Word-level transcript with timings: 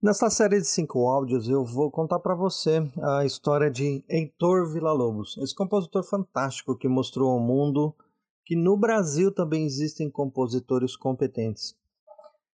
Nesta 0.00 0.30
série 0.30 0.60
de 0.60 0.66
cinco 0.68 1.08
áudios, 1.08 1.48
eu 1.48 1.64
vou 1.64 1.90
contar 1.90 2.20
para 2.20 2.32
você 2.32 2.88
a 3.02 3.24
história 3.24 3.68
de 3.68 4.04
Heitor 4.08 4.72
Villa-Lobos, 4.72 5.36
esse 5.38 5.52
compositor 5.52 6.04
fantástico 6.04 6.78
que 6.78 6.86
mostrou 6.86 7.32
ao 7.32 7.40
mundo 7.40 7.92
que 8.44 8.54
no 8.54 8.76
Brasil 8.76 9.34
também 9.34 9.66
existem 9.66 10.08
compositores 10.08 10.94
competentes. 10.94 11.74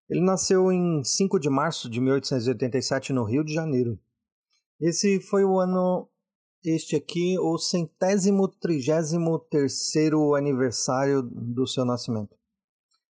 Ele 0.08 0.22
nasceu 0.22 0.72
em 0.72 1.04
5 1.04 1.38
de 1.38 1.50
março 1.50 1.90
de 1.90 2.00
1887 2.00 3.12
no 3.12 3.24
Rio 3.24 3.44
de 3.44 3.52
Janeiro. 3.52 3.98
Esse 4.80 5.20
foi 5.20 5.44
o 5.44 5.60
ano, 5.60 6.08
este 6.64 6.96
aqui, 6.96 7.38
o 7.38 7.58
centésimo 7.58 8.48
trigésimo 8.48 9.38
terceiro 9.38 10.34
aniversário 10.34 11.20
do 11.20 11.66
seu 11.66 11.84
nascimento. 11.84 12.34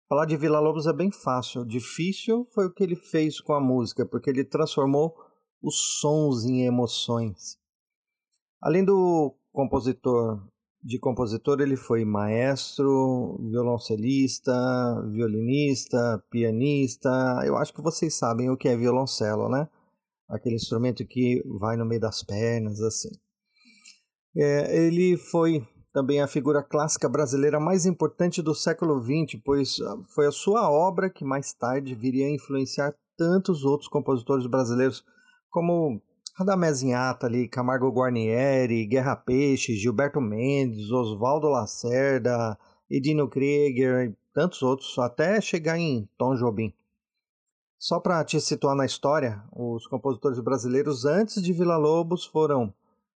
Falar 0.06 0.26
de 0.26 0.36
Vila 0.36 0.60
Lobos 0.60 0.86
é 0.86 0.92
bem 0.92 1.10
fácil. 1.10 1.64
Difícil 1.64 2.46
foi 2.52 2.66
o 2.66 2.70
que 2.70 2.82
ele 2.82 2.94
fez 2.94 3.40
com 3.40 3.54
a 3.54 3.60
música, 3.60 4.04
porque 4.04 4.28
ele 4.28 4.44
transformou 4.44 5.14
os 5.62 5.98
sons 6.00 6.44
em 6.44 6.66
emoções. 6.66 7.58
Além 8.60 8.84
do 8.84 9.34
compositor, 9.50 10.46
de 10.82 10.98
compositor, 10.98 11.58
ele 11.60 11.76
foi 11.76 12.04
maestro, 12.04 13.38
violoncelista, 13.50 14.52
violinista, 15.10 16.22
pianista. 16.30 17.40
Eu 17.46 17.56
acho 17.56 17.72
que 17.72 17.80
vocês 17.80 18.14
sabem 18.14 18.50
o 18.50 18.56
que 18.58 18.68
é 18.68 18.76
violoncelo, 18.76 19.48
né? 19.48 19.66
Aquele 20.28 20.56
instrumento 20.56 21.06
que 21.06 21.42
vai 21.58 21.78
no 21.78 21.86
meio 21.86 22.00
das 22.02 22.22
pernas, 22.22 22.78
assim. 22.82 23.10
É, 24.36 24.86
ele 24.86 25.16
foi 25.16 25.66
também 25.94 26.20
a 26.20 26.26
figura 26.26 26.60
clássica 26.60 27.08
brasileira 27.08 27.60
mais 27.60 27.86
importante 27.86 28.42
do 28.42 28.52
século 28.52 29.00
XX, 29.00 29.40
pois 29.44 29.80
ah, 29.80 29.96
foi 30.08 30.26
a 30.26 30.32
sua 30.32 30.68
obra 30.68 31.08
que 31.08 31.24
mais 31.24 31.52
tarde 31.52 31.94
viria 31.94 32.26
a 32.26 32.34
influenciar 32.34 32.92
tantos 33.16 33.64
outros 33.64 33.88
compositores 33.88 34.44
brasileiros, 34.48 35.04
como 35.48 36.02
Radamés 36.34 36.82
Inhatali, 36.82 37.46
Camargo 37.46 37.92
Guarnieri, 37.92 38.84
Guerra 38.86 39.14
Peixe, 39.14 39.76
Gilberto 39.76 40.20
Mendes, 40.20 40.90
Oswaldo 40.90 41.46
Lacerda, 41.48 42.58
Edino 42.90 43.28
Krieger 43.28 44.10
e 44.10 44.16
tantos 44.34 44.62
outros, 44.62 44.98
até 44.98 45.40
chegar 45.40 45.78
em 45.78 46.08
Tom 46.18 46.34
Jobim. 46.34 46.74
Só 47.78 48.00
para 48.00 48.24
te 48.24 48.40
situar 48.40 48.74
na 48.74 48.84
história, 48.84 49.44
os 49.52 49.86
compositores 49.86 50.40
brasileiros 50.40 51.04
antes 51.04 51.40
de 51.40 51.52
Vila 51.52 51.76
Lobos 51.76 52.26
foram 52.26 52.74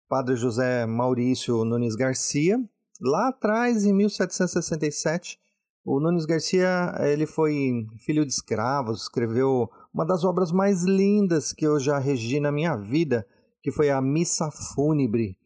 Padre 0.09 0.37
José 0.37 0.85
Maurício 0.85 1.65
Nunes 1.65 1.95
Garcia. 1.95 2.57
Lá 3.01 3.27
atrás, 3.27 3.85
em 3.85 3.93
1767, 3.93 5.37
o 5.83 5.99
Nunes 5.99 6.25
Garcia 6.25 6.95
ele 6.99 7.25
foi 7.25 7.85
filho 8.05 8.25
de 8.25 8.31
escravos, 8.31 9.03
escreveu 9.03 9.69
uma 9.93 10.05
das 10.05 10.23
obras 10.23 10.51
mais 10.51 10.83
lindas 10.83 11.51
que 11.51 11.67
eu 11.67 11.77
já 11.79 11.99
regi 11.99 12.39
na 12.39 12.51
minha 12.51 12.75
vida, 12.77 13.27
que 13.61 13.71
foi 13.71 13.89
a 13.89 14.01
Missa 14.01 14.49
Fúnebre. 14.49 15.37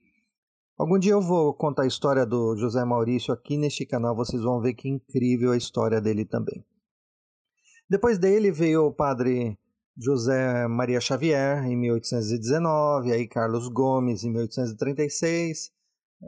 Algum 0.78 1.00
dia 1.00 1.14
eu 1.14 1.22
vou 1.22 1.54
contar 1.54 1.84
a 1.84 1.88
história 1.88 2.26
do 2.26 2.56
José 2.56 2.86
Maurício 2.86 3.34
aqui 3.34 3.58
neste 3.58 3.86
canal, 3.86 4.16
vocês 4.16 4.44
vão 4.44 4.62
ver 4.62 4.76
que 4.76 4.88
incrível 4.88 5.52
a 5.52 5.58
história 5.58 6.00
dele 6.00 6.24
também. 6.24 6.64
Depois 7.90 8.18
dele 8.20 8.52
veio 8.52 8.86
o 8.86 8.94
padre 8.94 9.58
José 9.98 10.68
Maria 10.68 11.02
Xavier, 11.02 11.66
em 11.66 11.76
1819, 11.76 13.12
aí 13.12 13.28
Carlos 13.28 13.68
Gomes, 13.68 14.24
em 14.24 14.32
1836, 14.32 15.72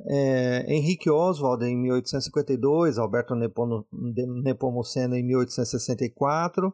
é, 0.08 0.66
Henrique 0.74 1.10
Oswald, 1.10 1.64
em 1.64 1.78
1852, 1.78 2.98
Alberto 2.98 3.36
Nepomuceno, 3.36 5.16
em 5.16 5.24
1864, 5.24 6.74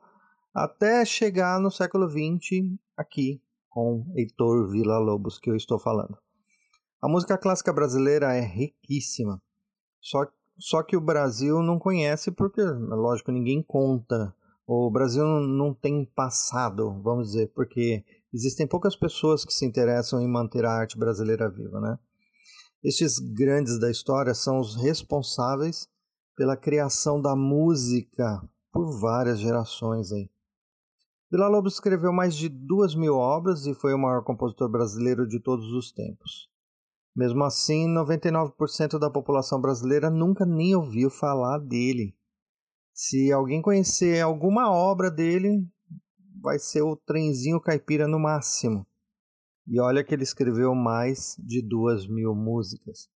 até 0.54 1.06
chegar 1.06 1.60
no 1.60 1.70
século 1.70 2.10
XX, 2.10 2.76
aqui, 2.98 3.42
com 3.70 4.06
Heitor 4.16 4.70
Villa-Lobos, 4.72 5.38
que 5.38 5.50
eu 5.50 5.56
estou 5.56 5.78
falando. 5.78 6.17
A 7.02 7.08
música 7.08 7.38
clássica 7.38 7.72
brasileira 7.72 8.36
é 8.36 8.42
riquíssima, 8.42 9.42
só, 10.02 10.26
só 10.58 10.82
que 10.83 10.98
o 10.98 11.02
Brasil 11.02 11.61
não 11.61 11.77
conhece 11.77 12.32
porque, 12.32 12.61
lógico, 12.61 13.32
ninguém 13.32 13.61
conta 13.61 14.33
o 14.72 14.92
Brasil 14.92 15.26
não 15.26 15.74
tem 15.74 16.06
passado, 16.06 17.02
vamos 17.02 17.32
dizer, 17.32 17.52
porque 17.56 18.06
existem 18.32 18.68
poucas 18.68 18.96
pessoas 18.96 19.44
que 19.44 19.52
se 19.52 19.66
interessam 19.66 20.22
em 20.22 20.28
manter 20.28 20.64
a 20.64 20.72
arte 20.72 20.96
brasileira 20.96 21.50
viva, 21.50 21.82
né? 21.82 21.98
Estes 22.84 23.18
grandes 23.18 23.80
da 23.80 23.90
história 23.90 24.36
são 24.36 24.60
os 24.60 24.76
responsáveis 24.76 25.90
pela 26.36 26.56
criação 26.56 27.20
da 27.20 27.36
música 27.36 28.48
por 28.72 28.96
várias 29.00 29.40
gerações 29.40 30.12
aí. 30.12 30.30
Vila 31.32 31.48
Lobos 31.48 31.74
escreveu 31.74 32.14
mais 32.14 32.36
de 32.36 32.48
duas 32.48 32.94
mil 32.94 33.16
obras 33.16 33.66
e 33.66 33.74
foi 33.74 33.96
o 33.96 33.98
maior 33.98 34.24
compositor 34.24 34.70
brasileiro 34.70 35.28
de 35.28 35.40
todos 35.40 35.74
os 35.74 35.92
tempos. 35.92 36.48
Mesmo 37.16 37.44
assim, 37.44 37.88
99% 37.88 39.00
da 39.00 39.10
população 39.10 39.60
brasileira 39.60 40.12
nunca 40.12 40.46
nem 40.46 40.76
ouviu 40.76 41.10
falar 41.10 41.58
dele. 41.58 42.16
Se 43.02 43.32
alguém 43.32 43.61
conhecer 43.61 44.20
alguma 44.20 44.70
obra 44.70 45.10
dele, 45.10 45.65
vai 46.42 46.60
ser 46.60 46.82
o 46.82 46.98
Trenzinho 46.98 47.61
Caipira 47.61 48.10
no 48.10 48.20
máximo. 48.20 48.86
E 49.65 49.80
olha 49.80 50.04
que 50.04 50.14
ele 50.14 50.23
escreveu 50.23 50.76
mais 50.76 51.38
de 51.39 51.61
duas 51.61 52.05
mil 52.05 52.36
músicas. 52.36 53.09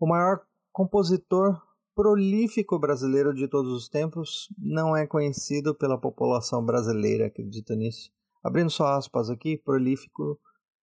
O 0.00 0.08
maior 0.08 0.40
compositor 0.72 1.60
prolífico 1.94 2.78
brasileiro 2.78 3.34
de 3.34 3.46
todos 3.46 3.70
os 3.74 3.90
tempos 3.90 4.48
não 4.56 4.96
é 4.96 5.06
conhecido 5.06 5.74
pela 5.74 6.00
população 6.00 6.64
brasileira, 6.64 7.26
acredita 7.26 7.76
nisso? 7.76 8.10
Abrindo 8.42 8.70
só 8.70 8.86
aspas 8.86 9.28
aqui, 9.28 9.58
prolífico 9.58 10.40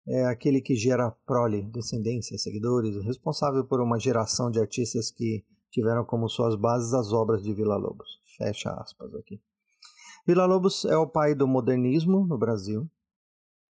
é 0.08 0.24
aquele 0.24 0.62
que 0.62 0.74
gera 0.74 1.12
prole, 1.26 1.64
descendência, 1.64 2.38
seguidores, 2.38 2.96
responsável 3.04 3.66
por 3.66 3.82
uma 3.82 4.00
geração 4.00 4.50
de 4.50 4.58
artistas 4.58 5.12
que 5.12 5.44
tiveram 5.72 6.06
como 6.06 6.30
suas 6.30 6.56
bases 6.56 6.94
as 6.94 7.12
obras 7.12 7.42
de 7.42 7.54
Vila 7.54 7.78
Lobos. 7.78 8.20
Fecha 8.38 8.70
aspas 8.72 9.16
aqui. 9.16 9.42
Vila 10.28 10.46
Lobos 10.46 10.86
é 10.86 10.96
o 10.98 11.08
pai 11.08 11.34
do 11.34 11.48
modernismo 11.48 12.28
no 12.28 12.38
Brasil. 12.38 12.88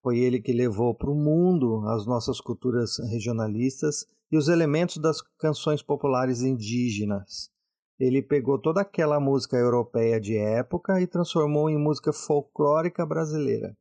Foi 0.03 0.19
ele 0.19 0.41
que 0.41 0.53
levou 0.53 0.95
para 0.95 1.11
o 1.11 1.15
mundo 1.15 1.87
as 1.89 2.07
nossas 2.07 2.41
culturas 2.41 2.99
regionalistas 3.11 4.07
e 4.33 4.37
os 4.37 4.49
elementos 4.49 4.97
das 4.97 5.21
canções 5.39 5.83
populares 5.83 6.41
indígenas. 6.41 7.51
Ele 7.99 8.23
pegou 8.23 8.59
toda 8.59 8.81
aquela 8.81 9.21
música 9.21 9.57
europeia 9.59 10.19
de 10.19 10.37
época 10.37 11.01
e 11.03 11.07
transformou 11.07 11.69
em 11.69 11.79
música 11.79 12.13
folclórica 12.15 13.05
brasileira. 13.05 13.77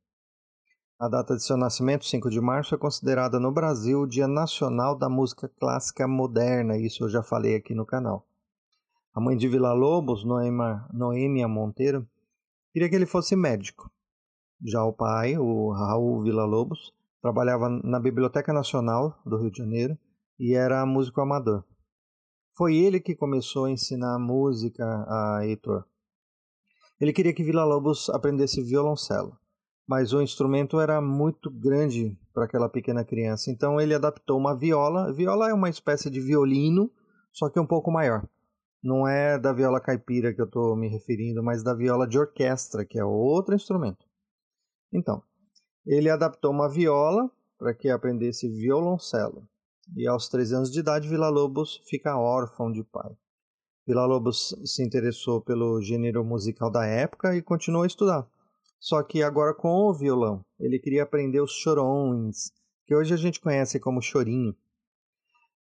A 1.01 1.07
data 1.07 1.33
de 1.33 1.41
seu 1.41 1.55
nascimento, 1.55 2.03
5 2.03 2.29
de 2.29 2.41
março, 2.41 2.75
é 2.75 2.77
considerada 2.77 3.39
no 3.39 3.53
Brasil 3.53 4.01
o 4.01 4.05
Dia 4.05 4.27
Nacional 4.27 4.97
da 4.97 5.07
Música 5.07 5.47
Clássica 5.47 6.05
Moderna, 6.05 6.77
isso 6.77 7.05
eu 7.05 7.09
já 7.09 7.23
falei 7.23 7.55
aqui 7.55 7.73
no 7.73 7.85
canal. 7.85 8.27
A 9.13 9.21
mãe 9.21 9.37
de 9.37 9.47
Vila 9.47 9.71
Lobos, 9.71 10.25
Noema, 10.25 10.85
Noêmia 10.93 11.47
Monteiro, 11.47 12.05
queria 12.73 12.89
que 12.89 12.95
ele 12.95 13.05
fosse 13.05 13.33
médico. 13.33 13.89
Já 14.61 14.83
o 14.83 14.91
pai, 14.91 15.37
o 15.37 15.71
Raul 15.71 16.21
Vila 16.21 16.43
Lobos, 16.43 16.93
trabalhava 17.21 17.69
na 17.69 17.97
Biblioteca 17.97 18.51
Nacional 18.51 19.17
do 19.25 19.37
Rio 19.37 19.51
de 19.51 19.59
Janeiro 19.59 19.97
e 20.37 20.53
era 20.53 20.85
músico 20.85 21.21
amador. 21.21 21.63
Foi 22.57 22.75
ele 22.75 22.99
que 22.99 23.15
começou 23.15 23.63
a 23.63 23.71
ensinar 23.71 24.19
música 24.19 24.83
a 25.07 25.45
Heitor. 25.45 25.85
Ele 26.99 27.13
queria 27.13 27.33
que 27.33 27.41
Vila 27.41 27.63
Lobos 27.63 28.09
aprendesse 28.09 28.61
violoncelo 28.61 29.39
mas 29.89 30.13
o 30.13 30.21
instrumento 30.21 30.79
era 30.79 31.01
muito 31.01 31.49
grande 31.49 32.15
para 32.31 32.45
aquela 32.45 32.69
pequena 32.69 33.03
criança. 33.03 33.49
Então 33.49 33.81
ele 33.81 33.95
adaptou 33.95 34.37
uma 34.37 34.55
viola. 34.55 35.11
Viola 35.11 35.49
é 35.49 35.53
uma 35.53 35.67
espécie 35.67 36.11
de 36.11 36.21
violino, 36.21 36.91
só 37.33 37.49
que 37.49 37.59
um 37.59 37.65
pouco 37.65 37.89
maior. 37.89 38.23
Não 38.83 39.07
é 39.07 39.39
da 39.39 39.51
viola 39.51 39.81
caipira 39.81 40.31
que 40.31 40.39
eu 40.39 40.45
estou 40.45 40.75
me 40.75 40.87
referindo, 40.87 41.41
mas 41.41 41.63
da 41.63 41.73
viola 41.73 42.07
de 42.07 42.19
orquestra, 42.19 42.85
que 42.85 42.99
é 42.99 43.03
outro 43.03 43.55
instrumento. 43.55 44.05
Então, 44.93 45.23
ele 45.83 46.07
adaptou 46.07 46.51
uma 46.51 46.69
viola 46.69 47.27
para 47.57 47.73
que 47.73 47.89
aprendesse 47.89 48.47
violoncelo. 48.47 49.49
E 49.97 50.07
aos 50.07 50.29
13 50.29 50.55
anos 50.55 50.71
de 50.71 50.81
idade, 50.81 51.09
Vila 51.09 51.29
Lobos 51.29 51.81
fica 51.89 52.15
órfão 52.15 52.71
de 52.71 52.83
pai. 52.83 53.17
Vila 53.87 54.05
Lobos 54.05 54.55
se 54.65 54.85
interessou 54.85 55.41
pelo 55.41 55.81
gênero 55.81 56.23
musical 56.23 56.69
da 56.69 56.85
época 56.85 57.35
e 57.35 57.41
continuou 57.41 57.85
a 57.85 57.87
estudar 57.87 58.29
só 58.79 59.03
que 59.03 59.21
agora 59.21 59.53
com 59.53 59.69
o 59.69 59.93
violão. 59.93 60.43
Ele 60.59 60.79
queria 60.79 61.03
aprender 61.03 61.41
os 61.41 61.51
chorões, 61.51 62.51
que 62.85 62.95
hoje 62.95 63.13
a 63.13 63.17
gente 63.17 63.39
conhece 63.39 63.79
como 63.79 64.01
chorinho. 64.01 64.55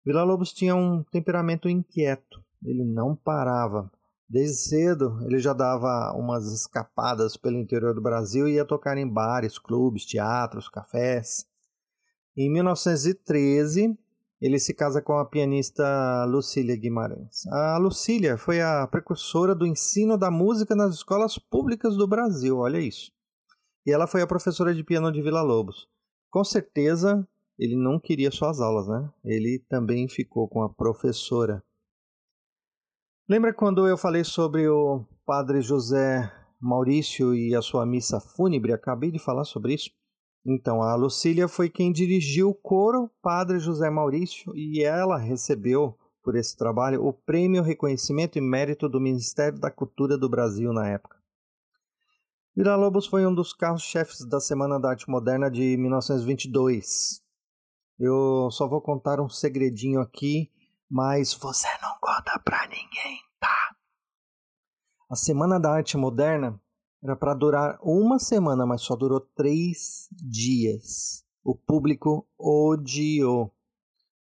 Vila 0.05 0.23
Lobos 0.23 0.53
tinha 0.53 0.75
um 0.75 1.03
temperamento 1.03 1.67
inquieto, 1.67 2.43
ele 2.63 2.83
não 2.83 3.15
parava. 3.15 3.91
Desde 4.27 4.57
cedo 4.57 5.19
ele 5.23 5.39
já 5.39 5.53
dava 5.53 6.13
umas 6.15 6.45
escapadas 6.51 7.35
pelo 7.35 7.57
interior 7.57 7.93
do 7.93 8.01
Brasil 8.01 8.47
e 8.47 8.53
ia 8.53 8.65
tocar 8.65 8.97
em 8.97 9.07
bares, 9.07 9.57
clubes, 9.57 10.05
teatros, 10.05 10.69
cafés. 10.69 11.45
Em 12.37 12.49
1913, 12.51 13.97
ele 14.41 14.57
se 14.59 14.73
casa 14.73 15.01
com 15.01 15.13
a 15.13 15.25
pianista 15.25 16.25
Lucília 16.25 16.75
Guimarães. 16.75 17.45
A 17.47 17.77
Lucília 17.77 18.37
foi 18.37 18.61
a 18.61 18.87
precursora 18.87 19.53
do 19.53 19.65
ensino 19.65 20.17
da 20.17 20.31
música 20.31 20.75
nas 20.75 20.95
escolas 20.95 21.37
públicas 21.37 21.97
do 21.97 22.07
Brasil, 22.07 22.57
olha 22.57 22.79
isso. 22.79 23.11
E 23.85 23.91
ela 23.91 24.07
foi 24.07 24.21
a 24.21 24.27
professora 24.27 24.73
de 24.73 24.83
piano 24.83 25.11
de 25.11 25.21
Vila 25.21 25.41
Lobos. 25.41 25.87
Com 26.29 26.43
certeza 26.43 27.27
ele 27.57 27.75
não 27.75 27.99
queria 27.99 28.31
só 28.31 28.49
as 28.49 28.61
aulas, 28.61 28.87
né? 28.87 29.11
Ele 29.25 29.59
também 29.67 30.07
ficou 30.07 30.47
com 30.47 30.63
a 30.63 30.69
professora. 30.69 31.61
Lembra 33.27 33.53
quando 33.53 33.85
eu 33.85 33.97
falei 33.97 34.23
sobre 34.23 34.67
o 34.69 35.05
padre 35.25 35.61
José 35.61 36.31
Maurício 36.59 37.35
e 37.35 37.53
a 37.53 37.61
sua 37.61 37.85
missa 37.85 38.19
fúnebre? 38.19 38.71
Acabei 38.71 39.11
de 39.11 39.19
falar 39.19 39.43
sobre 39.43 39.73
isso. 39.73 39.91
Então, 40.45 40.81
a 40.81 40.95
Lucília 40.95 41.47
foi 41.47 41.69
quem 41.69 41.91
dirigiu 41.91 42.49
o 42.49 42.55
coro 42.55 43.09
Padre 43.21 43.59
José 43.59 43.89
Maurício 43.89 44.55
e 44.55 44.83
ela 44.83 45.17
recebeu 45.17 45.97
por 46.23 46.35
esse 46.35 46.55
trabalho 46.55 47.05
o 47.05 47.11
prêmio 47.13 47.61
Reconhecimento 47.61 48.37
e 48.37 48.41
Mérito 48.41 48.87
do 48.87 48.99
Ministério 48.99 49.59
da 49.59 49.69
Cultura 49.69 50.17
do 50.17 50.29
Brasil 50.29 50.71
na 50.71 50.87
época. 50.87 51.17
Vila 52.55 52.75
Lobos 52.75 53.05
foi 53.05 53.25
um 53.25 53.33
dos 53.33 53.53
carros-chefes 53.53 54.25
da 54.25 54.39
Semana 54.39 54.79
da 54.79 54.89
Arte 54.89 55.09
Moderna 55.09 55.49
de 55.49 55.77
1922. 55.77 57.21
Eu 57.97 58.49
só 58.51 58.67
vou 58.67 58.81
contar 58.81 59.19
um 59.21 59.29
segredinho 59.29 60.01
aqui, 60.01 60.51
mas 60.89 61.33
você 61.33 61.67
não 61.81 61.97
conta 62.01 62.39
pra 62.43 62.67
ninguém, 62.67 63.19
tá? 63.39 63.75
A 65.09 65.15
Semana 65.15 65.59
da 65.59 65.71
Arte 65.71 65.97
Moderna 65.97 66.59
era 67.01 67.15
para 67.15 67.33
durar 67.33 67.79
uma 67.81 68.19
semana, 68.19 68.65
mas 68.65 68.81
só 68.81 68.95
durou 68.95 69.21
três 69.21 70.09
dias. 70.11 71.23
O 71.43 71.55
público 71.55 72.27
odiou. 72.37 73.53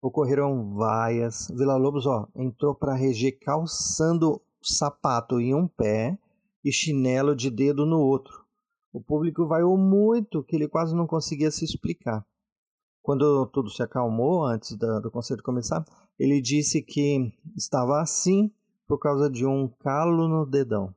Ocorreram 0.01 0.73
vaias. 0.73 1.49
Vila 1.53 1.77
Lobos 1.77 2.07
ó, 2.07 2.27
entrou 2.35 2.73
para 2.73 2.95
reger 2.95 3.39
calçando 3.39 4.41
sapato 4.61 5.39
em 5.39 5.53
um 5.53 5.67
pé 5.67 6.17
e 6.63 6.71
chinelo 6.71 7.35
de 7.35 7.49
dedo 7.49 7.85
no 7.85 7.99
outro. 7.99 8.43
O 8.91 9.01
público 9.01 9.45
vaiou 9.45 9.77
muito 9.77 10.43
que 10.43 10.55
ele 10.55 10.67
quase 10.67 10.95
não 10.95 11.05
conseguia 11.05 11.51
se 11.51 11.63
explicar. 11.63 12.25
Quando 13.01 13.45
tudo 13.47 13.69
se 13.69 13.83
acalmou, 13.83 14.45
antes 14.45 14.75
do 14.77 15.11
concerto 15.11 15.43
começar, 15.43 15.83
ele 16.17 16.41
disse 16.41 16.81
que 16.81 17.31
estava 17.55 18.01
assim 18.01 18.51
por 18.87 18.97
causa 18.97 19.29
de 19.29 19.45
um 19.45 19.67
calo 19.67 20.27
no 20.27 20.45
dedão. 20.45 20.93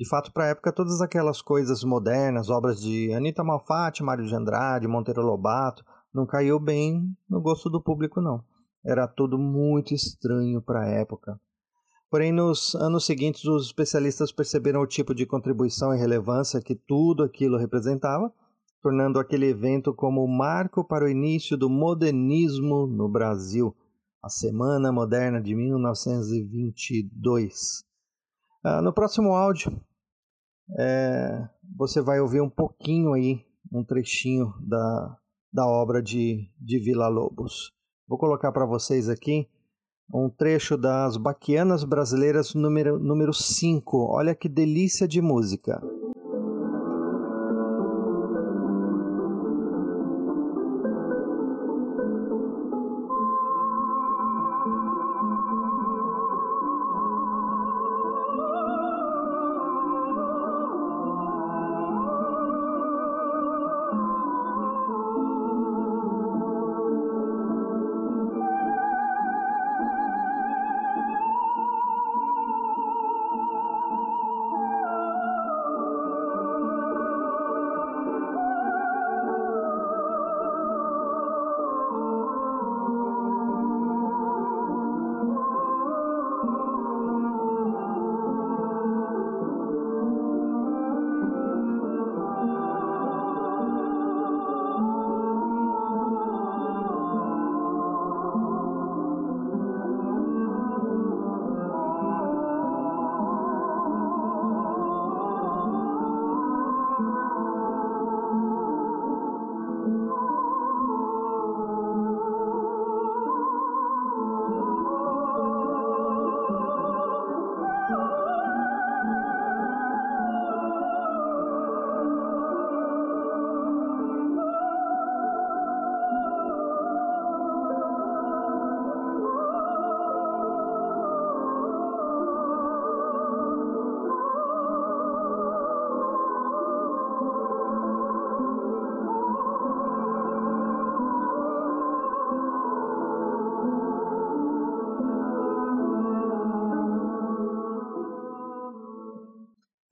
De 0.00 0.08
fato, 0.08 0.32
para 0.32 0.44
a 0.44 0.48
época, 0.48 0.72
todas 0.72 1.02
aquelas 1.02 1.42
coisas 1.42 1.84
modernas, 1.84 2.48
obras 2.48 2.80
de 2.80 3.12
Anita 3.12 3.44
Malfatti, 3.44 4.02
Mário 4.02 4.26
de 4.26 4.34
Andrade, 4.34 4.88
Monteiro 4.88 5.20
Lobato, 5.20 5.84
não 6.10 6.24
caiu 6.24 6.58
bem 6.58 7.14
no 7.28 7.38
gosto 7.38 7.68
do 7.68 7.82
público, 7.82 8.18
não. 8.18 8.42
Era 8.82 9.06
tudo 9.06 9.36
muito 9.36 9.92
estranho 9.92 10.62
para 10.62 10.80
a 10.80 10.88
época. 10.88 11.38
Porém, 12.10 12.32
nos 12.32 12.74
anos 12.76 13.04
seguintes, 13.04 13.44
os 13.44 13.66
especialistas 13.66 14.32
perceberam 14.32 14.80
o 14.80 14.86
tipo 14.86 15.14
de 15.14 15.26
contribuição 15.26 15.94
e 15.94 15.98
relevância 15.98 16.62
que 16.62 16.74
tudo 16.74 17.22
aquilo 17.22 17.58
representava, 17.58 18.32
tornando 18.82 19.18
aquele 19.18 19.50
evento 19.50 19.92
como 19.92 20.26
marco 20.26 20.82
para 20.82 21.04
o 21.04 21.10
início 21.10 21.58
do 21.58 21.68
modernismo 21.68 22.86
no 22.86 23.06
Brasil, 23.06 23.76
a 24.22 24.30
Semana 24.30 24.90
Moderna 24.90 25.42
de 25.42 25.54
1922. 25.54 27.84
Ah, 28.64 28.80
no 28.80 28.94
próximo 28.94 29.34
áudio, 29.34 29.78
é, 30.78 31.48
você 31.76 32.00
vai 32.00 32.20
ouvir 32.20 32.40
um 32.40 32.50
pouquinho 32.50 33.12
aí, 33.12 33.44
um 33.72 33.84
trechinho 33.84 34.52
da, 34.60 35.16
da 35.52 35.66
obra 35.66 36.02
de, 36.02 36.48
de 36.58 36.78
Vila 36.78 37.08
Lobos. 37.08 37.72
Vou 38.08 38.18
colocar 38.18 38.52
para 38.52 38.66
vocês 38.66 39.08
aqui 39.08 39.48
um 40.12 40.28
trecho 40.28 40.76
das 40.76 41.16
Baquianas 41.16 41.84
Brasileiras 41.84 42.54
número, 42.54 42.98
número 42.98 43.32
5. 43.32 43.96
Olha 44.10 44.34
que 44.34 44.48
delícia 44.48 45.06
de 45.06 45.20
música. 45.20 45.80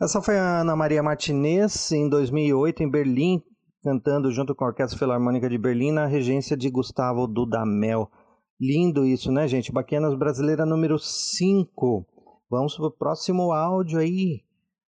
Essa 0.08 0.22
foi 0.22 0.38
a 0.38 0.60
Ana 0.62 0.74
Maria 0.74 1.02
Martinez 1.02 1.92
em 1.92 2.08
2008 2.08 2.82
em 2.82 2.90
Berlim, 2.90 3.42
cantando 3.84 4.32
junto 4.32 4.54
com 4.54 4.64
a 4.64 4.68
Orquestra 4.68 4.98
Filarmônica 4.98 5.50
de 5.50 5.58
Berlim 5.58 5.92
na 5.92 6.06
regência 6.06 6.56
de 6.56 6.70
Gustavo 6.70 7.26
Dudamel. 7.26 8.10
Lindo 8.58 9.04
isso, 9.04 9.30
né, 9.30 9.46
gente? 9.46 9.70
Baquianas 9.70 10.14
Brasileira 10.14 10.64
número 10.64 10.98
5. 10.98 12.06
Vamos 12.50 12.74
para 12.74 12.86
o 12.86 12.90
próximo 12.90 13.52
áudio 13.52 13.98
aí. 13.98 14.40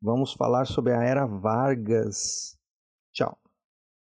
Vamos 0.02 0.33
falar 0.33 0.64
sobre 0.66 0.92
a 0.92 1.04
Era 1.04 1.26
Vargas. 1.26 2.59
Tchau. 3.12 3.38